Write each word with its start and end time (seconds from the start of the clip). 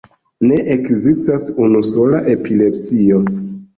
Ne 0.51 0.55
ekzistas 0.75 1.45
unusola 1.67 2.23
epilepsio. 2.33 3.21